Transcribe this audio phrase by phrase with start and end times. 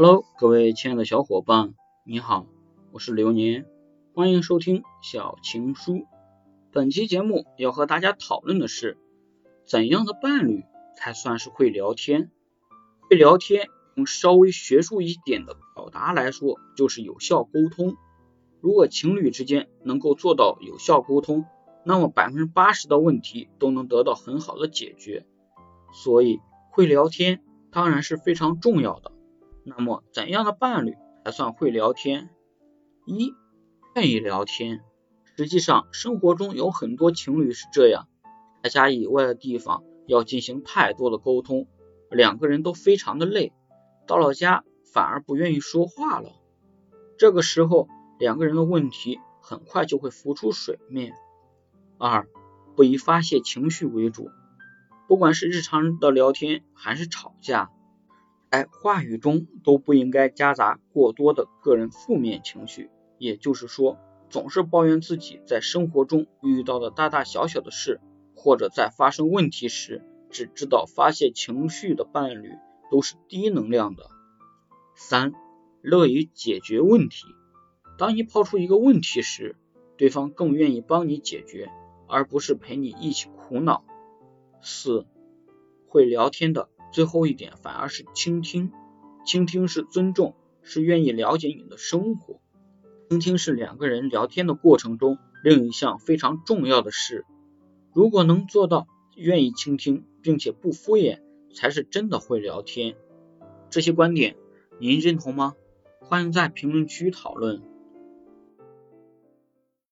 [0.00, 2.46] Hello，各位亲爱的小伙伴，你好，
[2.92, 3.66] 我是流年，
[4.14, 6.06] 欢迎收听小情书。
[6.70, 8.96] 本期节目要和大家讨论的是，
[9.66, 10.62] 怎样的伴侣
[10.96, 12.30] 才算是会聊天？
[13.10, 13.66] 会聊天，
[13.96, 17.96] 用稍微学术一点的表达来说，就是有效沟通。
[18.60, 21.44] 如果情侣之间能够做到有效沟通，
[21.82, 25.26] 那么百分之八十的问题都能得到很好的解决。
[25.92, 26.38] 所以，
[26.70, 29.10] 会聊天当然是非常重要的。
[29.68, 32.30] 那么，怎样的伴侣才算会聊天？
[33.04, 33.34] 一，
[33.94, 34.80] 愿意聊天。
[35.36, 38.08] 实际上，生活中有很多情侣是这样，
[38.62, 41.68] 在家以外的地方要进行太多的沟通，
[42.10, 43.52] 两个人都非常的累，
[44.06, 46.30] 到了家反而不愿意说话了。
[47.18, 47.88] 这个时候，
[48.18, 51.12] 两个人的问题很快就会浮出水面。
[51.98, 52.26] 二，
[52.74, 54.30] 不以发泄情绪为主，
[55.08, 57.70] 不管是日常的聊天还是吵架。
[58.50, 63.98] 在话语中都不应该夹杂过多的个人负面情绪，也就是说，
[64.30, 68.00] 总是抱怨自己在生活中遇到的大大小小的事，
[68.34, 72.52] 或者在发生问题时只知道发泄情绪的伴侣
[72.90, 74.08] 都是低能量的。
[74.94, 75.32] 三，
[75.82, 77.26] 乐于解决问题。
[77.98, 79.56] 当你抛出一个问题时，
[79.98, 81.68] 对方更愿意帮你解决，
[82.08, 83.84] 而不是陪你一起苦恼。
[84.62, 85.06] 四，
[85.86, 86.70] 会聊天的。
[86.90, 88.72] 最后一点反而是倾听，
[89.24, 92.40] 倾听是尊重，是愿意了解你的生活。
[93.10, 97.24] 倾听是两个人聊天的过程中另一项非常重要的事。
[97.94, 98.86] 如果能做到
[99.16, 101.20] 愿意倾听，并且不敷衍，
[101.54, 102.96] 才是真的会聊天。
[103.70, 104.36] 这些观点
[104.78, 105.54] 您认同吗？
[106.00, 107.62] 欢迎在评论区讨论。